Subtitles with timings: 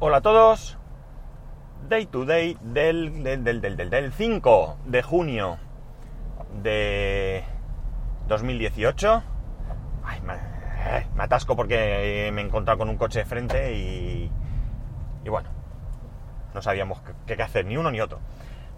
[0.00, 0.76] Hola a todos.
[1.88, 5.58] Day to day del, del, del, del, del 5 de junio
[6.64, 7.44] de
[8.26, 9.22] 2018.
[10.04, 14.32] Ay, me, eh, me, atasco porque me he encontrado con un coche de frente y,
[15.24, 15.50] y bueno,
[16.54, 18.18] no sabíamos qué, qué hacer, ni uno ni otro.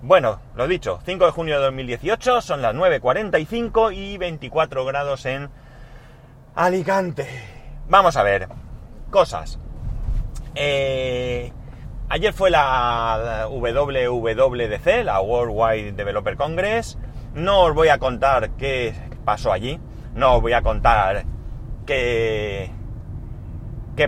[0.03, 5.49] Bueno, lo dicho, 5 de junio de 2018, son las 9.45 y 24 grados en
[6.55, 7.27] Alicante.
[7.89, 8.49] Vamos a ver,
[9.11, 9.59] cosas.
[10.59, 11.53] Eh,
[12.09, 16.99] ayer fue la WWDC, la Worldwide Developer Congress.
[17.35, 19.79] No os voy a contar qué pasó allí.
[20.15, 21.27] No os voy a contar
[21.85, 22.71] qué,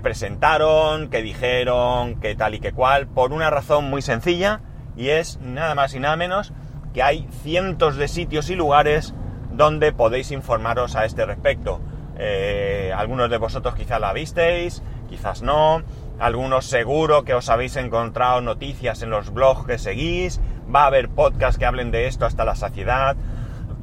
[0.03, 3.07] presentaron, qué dijeron, qué tal y qué cual.
[3.07, 4.63] Por una razón muy sencilla.
[4.97, 6.53] Y es nada más y nada menos
[6.95, 9.15] que hay cientos de sitios y lugares
[9.53, 11.81] donde podéis informaros a este respecto.
[12.19, 15.83] Eh, algunos de vosotros quizás la visteis, quizás no
[16.19, 20.41] algunos seguro que os habéis encontrado noticias en los blogs que seguís,
[20.75, 23.17] va a haber podcasts que hablen de esto hasta la saciedad.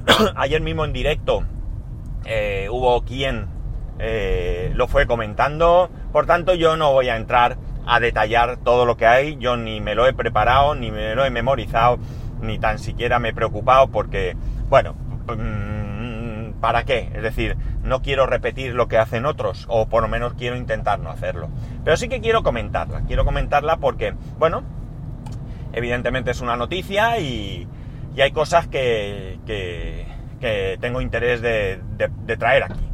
[0.35, 1.43] Ayer mismo en directo
[2.25, 3.47] eh, hubo quien
[3.99, 8.97] eh, lo fue comentando, por tanto yo no voy a entrar a detallar todo lo
[8.97, 11.99] que hay, yo ni me lo he preparado, ni me lo he memorizado,
[12.41, 14.35] ni tan siquiera me he preocupado porque,
[14.69, 14.95] bueno,
[15.27, 17.11] mm, ¿para qué?
[17.13, 20.99] Es decir, no quiero repetir lo que hacen otros, o por lo menos quiero intentar
[20.99, 21.49] no hacerlo.
[21.83, 24.63] Pero sí que quiero comentarla, quiero comentarla porque, bueno,
[25.71, 27.67] evidentemente es una noticia y,
[28.15, 30.13] y hay cosas que, que,
[30.79, 32.87] tengo interés de, de, de traer aquí.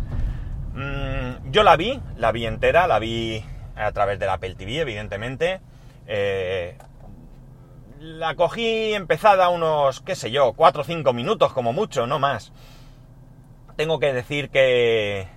[0.74, 3.44] Mm, yo la vi, la vi entera, la vi
[3.76, 5.60] a través del Apple TV, evidentemente.
[6.08, 6.78] Eh,
[8.00, 12.54] la cogí empezada unos, qué sé yo, 4 o 5 minutos como mucho, no más
[13.82, 15.28] tengo que decir que,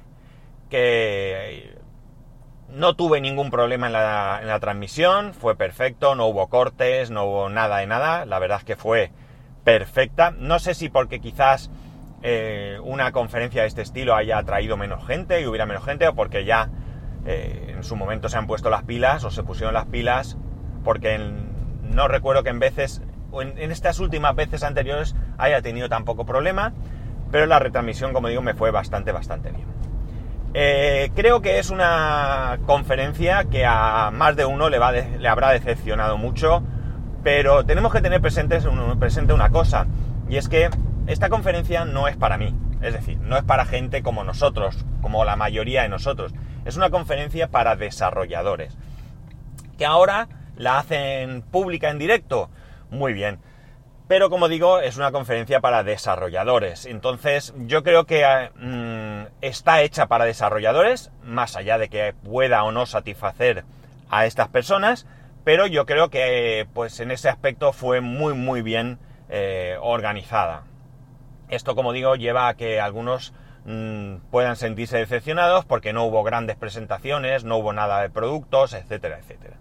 [2.69, 7.79] no tuve ningún problema en la, transmisión, fue perfecto, no hubo cortes, no hubo nada
[7.79, 9.13] de nada, la verdad es que fue
[9.65, 10.31] perfecta.
[10.33, 11.71] No sé si porque quizás
[12.23, 16.15] eh, una conferencia de este estilo haya atraído menos gente y hubiera menos gente, o
[16.15, 16.69] porque ya
[17.25, 20.37] eh, en su momento se han puesto las pilas o se pusieron las pilas,
[20.85, 23.01] porque no recuerdo que en veces,
[23.41, 26.75] en, en estas últimas veces anteriores haya tenido tan poco problema
[27.35, 29.67] pero la retransmisión, como digo, me fue bastante, bastante bien.
[30.55, 35.51] Eh, creo que es una conferencia que a más de uno le, va le habrá
[35.51, 36.63] decepcionado mucho,
[37.25, 39.89] pero tenemos que tener presente una cosa,
[40.29, 40.71] y es que
[41.09, 45.25] esta conferencia no es para mí, es decir, no es para gente como nosotros, como
[45.25, 46.33] la mayoría de nosotros,
[46.65, 48.79] es una conferencia para desarrolladores,
[49.77, 52.49] que ahora la hacen pública en directo,
[52.93, 53.41] muy bien,
[54.07, 56.85] pero como digo, es una conferencia para desarrolladores.
[56.87, 62.73] Entonces, yo creo que mmm, está hecha para desarrolladores, más allá de que pueda o
[62.73, 63.65] no satisfacer
[64.11, 65.07] a estas personas,
[65.43, 68.99] pero yo creo que pues en ese aspecto fue muy muy bien
[69.29, 70.65] eh, organizada.
[71.49, 73.33] Esto, como digo, lleva a que algunos
[73.65, 79.19] mmm, puedan sentirse decepcionados porque no hubo grandes presentaciones, no hubo nada de productos, etcétera,
[79.19, 79.57] etcétera.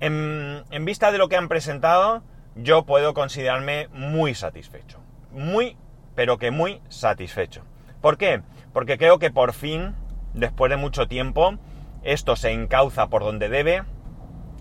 [0.00, 4.98] En vista de lo que han presentado, yo puedo considerarme muy satisfecho.
[5.30, 5.76] Muy,
[6.14, 7.64] pero que muy satisfecho.
[8.00, 8.42] ¿Por qué?
[8.72, 9.94] Porque creo que por fin,
[10.34, 11.54] después de mucho tiempo,
[12.02, 13.84] esto se encauza por donde debe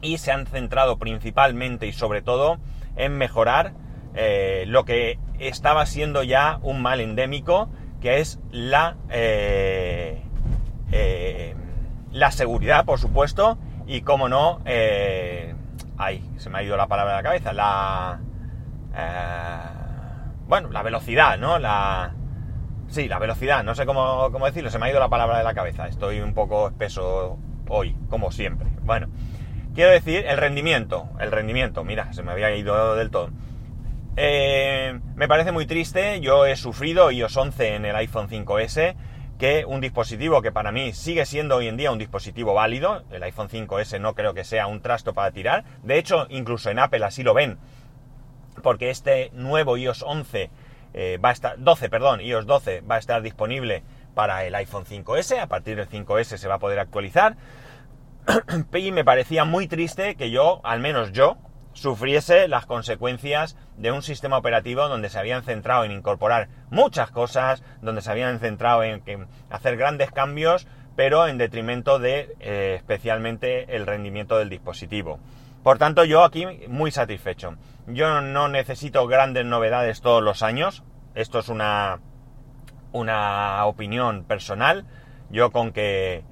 [0.01, 2.57] y se han centrado principalmente y sobre todo
[2.95, 3.73] en mejorar
[4.13, 7.69] eh, lo que estaba siendo ya un mal endémico,
[8.01, 10.21] que es la, eh,
[10.91, 11.55] eh,
[12.11, 14.61] la seguridad, por supuesto, y como no,
[16.03, 17.53] Ay, se me ha ido la palabra de la cabeza.
[17.53, 18.19] La.
[18.95, 21.59] Eh, bueno, la velocidad, ¿no?
[21.59, 22.15] La.
[22.87, 25.43] Sí, la velocidad, no sé cómo, cómo, decirlo, se me ha ido la palabra de
[25.43, 25.87] la cabeza.
[25.87, 27.37] Estoy un poco espeso
[27.69, 28.67] hoy, como siempre.
[28.81, 29.09] Bueno,
[29.75, 31.07] quiero decir el rendimiento.
[31.19, 33.29] El rendimiento, mira, se me había ido del todo.
[34.17, 38.95] Eh, me parece muy triste, yo he sufrido iOS 11 en el iPhone 5S
[39.41, 43.23] que un dispositivo que para mí sigue siendo hoy en día un dispositivo válido, el
[43.23, 47.03] iPhone 5S no creo que sea un trasto para tirar, de hecho incluso en Apple
[47.03, 47.57] así lo ven,
[48.61, 50.51] porque este nuevo iOS 11
[50.93, 53.81] eh, va a estar, 12, perdón, iOS 12 va a estar disponible
[54.13, 57.35] para el iPhone 5S, a partir del 5S se va a poder actualizar,
[58.75, 61.37] y me parecía muy triste que yo, al menos yo,
[61.73, 67.63] sufriese las consecuencias de un sistema operativo donde se habían centrado en incorporar muchas cosas,
[67.81, 73.87] donde se habían centrado en hacer grandes cambios, pero en detrimento de eh, especialmente el
[73.87, 75.19] rendimiento del dispositivo.
[75.63, 77.55] Por tanto, yo aquí muy satisfecho.
[77.87, 80.83] Yo no necesito grandes novedades todos los años.
[81.13, 81.99] Esto es una,
[82.91, 84.85] una opinión personal.
[85.29, 86.23] Yo con que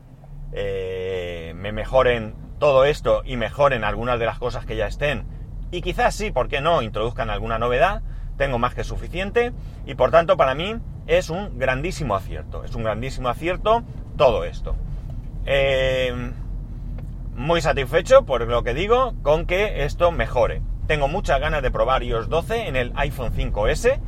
[0.52, 5.26] eh, me mejoren todo esto y mejoren algunas de las cosas que ya estén.
[5.72, 6.82] Y quizás sí, ¿por qué no?
[6.82, 8.02] Introduzcan alguna novedad.
[8.38, 9.54] Tengo más que suficiente.
[9.86, 10.76] Y por tanto, para mí
[11.08, 12.64] es un grandísimo acierto.
[12.64, 13.84] Es un grandísimo acierto
[14.18, 14.76] todo esto.
[15.46, 16.32] Eh,
[17.36, 20.62] muy satisfecho, por lo que digo, con que esto mejore.
[20.88, 24.00] Tengo muchas ganas de probar iOS 12 en el iPhone 5S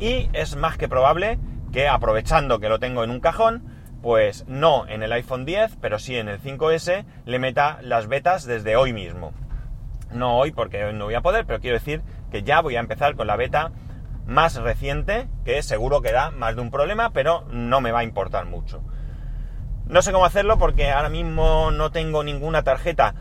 [0.00, 1.38] y es más que probable
[1.72, 3.64] que aprovechando que lo tengo en un cajón,
[4.02, 8.44] pues no en el iPhone 10, pero sí en el 5S, le meta las betas
[8.44, 9.32] desde hoy mismo.
[10.12, 12.80] No hoy porque hoy no voy a poder, pero quiero decir que ya voy a
[12.80, 13.72] empezar con la beta
[14.26, 18.04] más reciente, que seguro que da más de un problema, pero no me va a
[18.04, 18.82] importar mucho.
[19.86, 23.14] No sé cómo hacerlo porque ahora mismo no tengo ninguna tarjeta,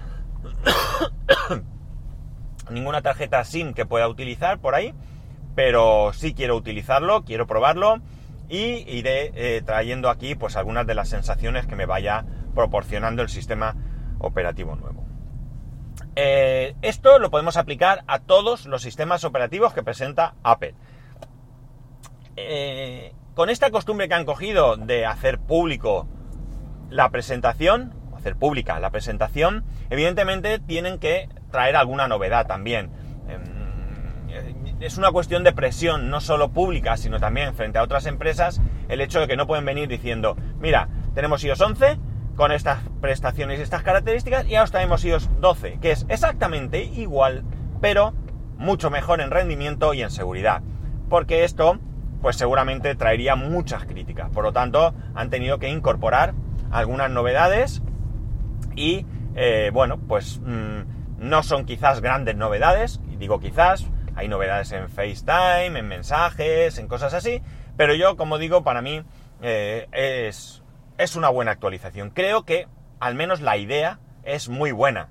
[2.70, 4.94] ninguna tarjeta SIM que pueda utilizar por ahí,
[5.56, 8.02] pero sí quiero utilizarlo, quiero probarlo
[8.50, 13.30] y iré eh, trayendo aquí pues algunas de las sensaciones que me vaya proporcionando el
[13.30, 13.76] sistema
[14.20, 15.06] operativo nuevo.
[16.16, 20.74] Eh, esto lo podemos aplicar a todos los sistemas operativos que presenta Apple.
[22.36, 26.08] Eh, con esta costumbre que han cogido de hacer público
[26.90, 32.90] la presentación, hacer pública la presentación, evidentemente tienen que traer alguna novedad también
[34.80, 39.02] es una cuestión de presión, no solo pública, sino también frente a otras empresas, el
[39.02, 42.00] hecho de que no pueden venir diciendo, mira, tenemos iOS 11
[42.36, 47.44] con estas prestaciones y estas características y ahora tenemos iOS 12, que es exactamente igual,
[47.82, 48.14] pero
[48.58, 50.62] mucho mejor en rendimiento y en seguridad.
[51.10, 51.80] Porque esto,
[52.22, 54.30] pues seguramente traería muchas críticas.
[54.30, 56.36] Por lo tanto, han tenido que incorporar
[56.70, 57.82] algunas novedades
[58.76, 60.82] y, eh, bueno, pues mm,
[61.18, 67.14] no son quizás grandes novedades, digo quizás, hay novedades en FaceTime, en mensajes, en cosas
[67.14, 67.42] así,
[67.78, 69.04] pero yo, como digo, para mí
[69.44, 70.64] eh, es,
[70.98, 72.10] es una buena actualización.
[72.10, 72.68] Creo que
[73.00, 75.10] al menos la idea es muy buena.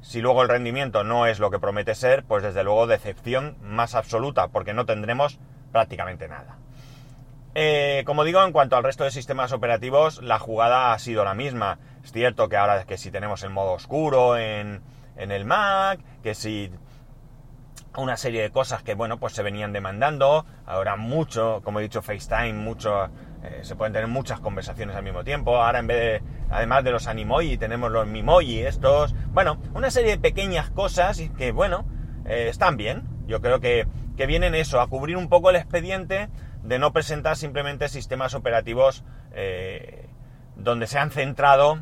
[0.00, 3.96] Si luego el rendimiento no es lo que promete ser, pues desde luego decepción más
[3.96, 5.40] absoluta, porque no tendremos
[5.72, 6.58] prácticamente nada.
[7.56, 11.34] Eh, como digo, en cuanto al resto de sistemas operativos, la jugada ha sido la
[11.34, 11.80] misma.
[12.04, 14.82] Es cierto que ahora que si tenemos el modo oscuro en,
[15.16, 16.70] en el Mac, que si
[18.00, 20.46] una serie de cosas que, bueno, pues se venían demandando.
[20.66, 23.06] Ahora mucho, como he dicho, FaceTime, mucho,
[23.42, 25.56] eh, se pueden tener muchas conversaciones al mismo tiempo.
[25.62, 29.14] Ahora en vez de, además de los animoji, tenemos los mimoji estos.
[29.32, 31.84] Bueno, una serie de pequeñas cosas que, bueno,
[32.24, 33.04] eh, están bien.
[33.26, 36.28] Yo creo que, que vienen eso, a cubrir un poco el expediente
[36.62, 40.08] de no presentar simplemente sistemas operativos eh,
[40.56, 41.80] donde se han centrado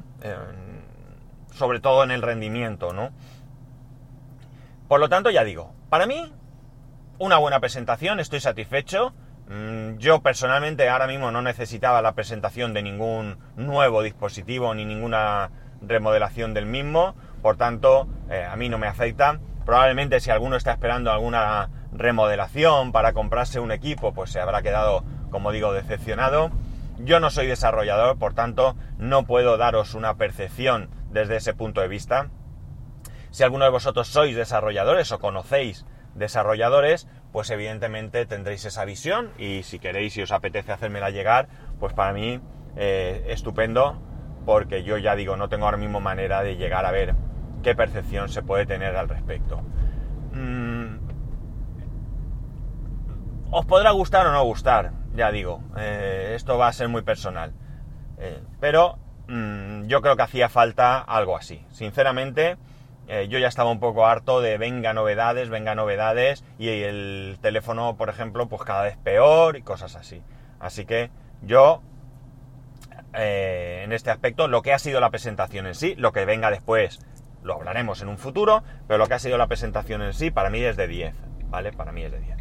[1.54, 3.10] sobre todo en el rendimiento, ¿no?
[4.88, 6.32] Por lo tanto, ya digo, para mí,
[7.20, 9.14] una buena presentación, estoy satisfecho.
[9.48, 15.52] Mm, yo personalmente ahora mismo no necesitaba la presentación de ningún nuevo dispositivo ni ninguna
[15.80, 19.38] remodelación del mismo, por tanto eh, a mí no me afecta.
[19.64, 25.04] Probablemente si alguno está esperando alguna remodelación para comprarse un equipo, pues se habrá quedado,
[25.30, 26.50] como digo, decepcionado.
[26.98, 31.86] Yo no soy desarrollador, por tanto no puedo daros una percepción desde ese punto de
[31.86, 32.30] vista.
[33.34, 35.82] Si alguno de vosotros sois desarrolladores o conocéis
[36.14, 41.48] desarrolladores, pues evidentemente tendréis esa visión y si queréis y os apetece hacérmela llegar,
[41.80, 42.38] pues para mí
[42.76, 44.00] eh, estupendo
[44.46, 47.16] porque yo ya digo, no tengo ahora mismo manera de llegar a ver
[47.64, 49.62] qué percepción se puede tener al respecto.
[50.30, 50.98] Mm,
[53.50, 57.52] os podrá gustar o no gustar, ya digo, eh, esto va a ser muy personal.
[58.16, 61.66] Eh, pero mm, yo creo que hacía falta algo así.
[61.72, 62.58] Sinceramente,
[63.08, 67.96] eh, yo ya estaba un poco harto de venga novedades, venga novedades y el teléfono,
[67.96, 70.22] por ejemplo, pues cada vez peor y cosas así.
[70.58, 71.10] Así que
[71.42, 71.82] yo,
[73.12, 76.50] eh, en este aspecto, lo que ha sido la presentación en sí, lo que venga
[76.50, 77.00] después
[77.42, 80.48] lo hablaremos en un futuro, pero lo que ha sido la presentación en sí para
[80.48, 81.14] mí es de 10,
[81.50, 81.72] ¿vale?
[81.72, 82.38] Para mí es de 10.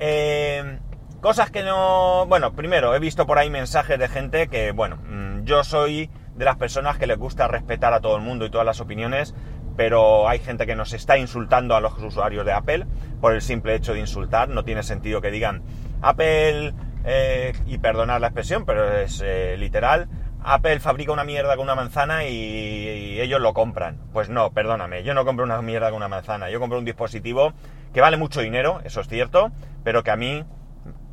[0.00, 0.78] Eh,
[1.20, 2.26] cosas que no...
[2.26, 6.44] Bueno, primero, he visto por ahí mensajes de gente que, bueno, mm, yo soy de
[6.44, 9.34] las personas que les gusta respetar a todo el mundo y todas las opiniones,
[9.76, 12.86] pero hay gente que nos está insultando a los usuarios de Apple
[13.20, 14.48] por el simple hecho de insultar.
[14.48, 15.62] No tiene sentido que digan
[16.02, 16.74] Apple,
[17.08, 20.08] eh, y perdonar la expresión, pero es eh, literal,
[20.42, 23.98] Apple fabrica una mierda con una manzana y, ellos lo compran.
[24.12, 27.52] Pues no, perdóname, yo no compro una mierda con una manzana, yo compro un dispositivo
[27.94, 29.52] que vale mucho dinero, eso es cierto,
[29.84, 30.44] pero que a mí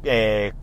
[0.03, 0.53] eh,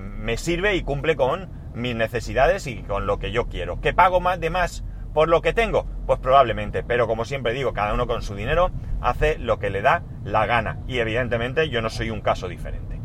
[0.00, 3.80] me sirve y cumple con mis necesidades y con lo que yo quiero.
[3.80, 4.84] ¿Que pago más de más
[5.18, 5.84] ¿Por lo que tengo?
[6.06, 8.70] Pues probablemente, pero como siempre digo, cada uno con su dinero
[9.00, 10.78] hace lo que le da la gana.
[10.86, 13.00] Y evidentemente yo no soy un caso diferente.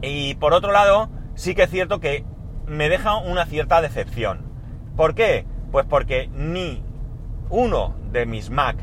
[0.00, 2.24] Y por otro lado, sí que es cierto que
[2.68, 4.42] me deja una cierta decepción.
[4.96, 5.44] ¿Por qué?
[5.72, 6.84] Pues porque ni
[7.50, 8.76] uno de mis Mac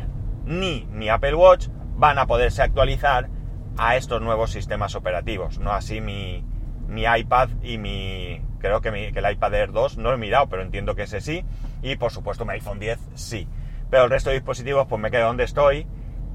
[0.44, 3.30] ni mi Apple Watch van a poderse actualizar
[3.78, 5.58] a estos nuevos sistemas operativos.
[5.60, 6.44] No así mi,
[6.86, 8.42] mi iPad y mi...
[8.60, 11.04] Creo que, mi, que el iPad Air 2 no lo he mirado, pero entiendo que
[11.04, 11.46] ese sí.
[11.84, 13.48] Y por supuesto mi iPhone 10 sí.
[13.92, 15.86] Pero el resto de dispositivos pues me quedo donde estoy.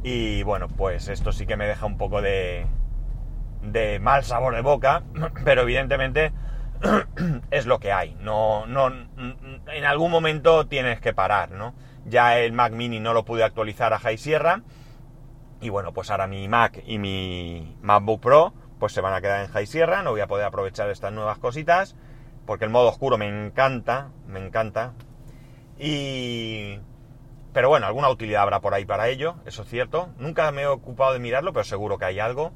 [0.04, 2.66] Y bueno, pues esto sí que me deja un poco de,
[3.62, 5.02] de mal sabor de boca.
[5.44, 6.32] Pero evidentemente
[7.50, 8.16] es lo que hay.
[8.20, 11.74] No, no, en algún momento tienes que parar, ¿no?
[12.04, 14.62] Ya el Mac Mini no lo pude actualizar a High Sierra.
[15.60, 19.44] Y bueno, pues ahora mi Mac y mi MacBook Pro pues se van a quedar
[19.44, 20.02] en High Sierra.
[20.02, 21.96] No voy a poder aprovechar estas nuevas cositas.
[22.46, 24.94] Porque el modo oscuro me encanta, me encanta.
[25.78, 26.78] Y...
[27.52, 30.11] Pero bueno, alguna utilidad habrá por ahí para ello, eso es cierto.
[30.18, 32.52] Nunca me he ocupado de mirarlo, pero seguro que hay algo.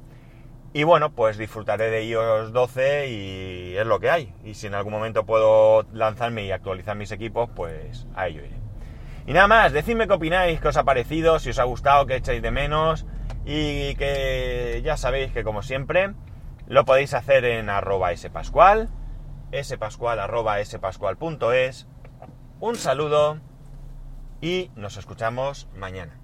[0.75, 4.33] Y bueno, pues disfrutaré de iOS 12 y es lo que hay.
[4.43, 8.57] Y si en algún momento puedo lanzarme y actualizar mis equipos, pues a ello iré.
[9.27, 12.15] Y nada más, decidme qué opináis, qué os ha parecido, si os ha gustado, qué
[12.15, 13.05] echáis de menos.
[13.45, 16.13] Y que ya sabéis que como siempre,
[16.67, 18.89] lo podéis hacer en arroba spascual,
[19.61, 21.87] spascual arroba spascual.es.
[22.63, 23.41] Un saludo
[24.39, 26.22] y nos escuchamos mañana.